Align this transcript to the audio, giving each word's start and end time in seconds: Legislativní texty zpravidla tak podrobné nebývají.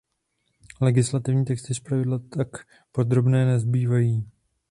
Legislativní 0.81 1.45
texty 1.45 1.73
zpravidla 1.75 2.19
tak 2.19 2.47
podrobné 2.91 3.45
nebývají. 3.45 4.27